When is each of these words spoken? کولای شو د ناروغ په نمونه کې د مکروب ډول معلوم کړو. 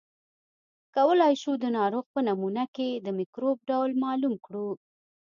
کولای 0.95 1.33
شو 1.41 1.51
د 1.59 1.65
ناروغ 1.77 2.05
په 2.15 2.19
نمونه 2.27 2.63
کې 2.75 2.89
د 3.05 3.07
مکروب 3.17 3.57
ډول 3.69 3.89
معلوم 4.03 4.35
کړو. 4.45 4.69